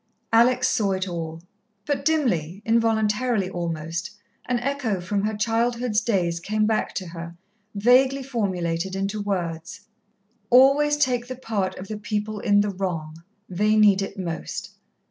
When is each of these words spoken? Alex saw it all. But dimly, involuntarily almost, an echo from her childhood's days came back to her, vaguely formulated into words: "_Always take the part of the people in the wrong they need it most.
Alex 0.33 0.67
saw 0.67 0.93
it 0.93 1.07
all. 1.07 1.39
But 1.85 2.03
dimly, 2.03 2.63
involuntarily 2.65 3.47
almost, 3.51 4.09
an 4.47 4.59
echo 4.59 4.99
from 4.99 5.21
her 5.25 5.35
childhood's 5.37 6.01
days 6.01 6.39
came 6.39 6.65
back 6.65 6.95
to 6.95 7.05
her, 7.09 7.35
vaguely 7.75 8.23
formulated 8.23 8.95
into 8.95 9.21
words: 9.21 9.81
"_Always 10.51 10.99
take 10.99 11.27
the 11.27 11.35
part 11.35 11.77
of 11.77 11.87
the 11.87 11.99
people 11.99 12.39
in 12.39 12.61
the 12.61 12.71
wrong 12.71 13.21
they 13.47 13.75
need 13.75 14.01
it 14.01 14.17
most. 14.17 14.71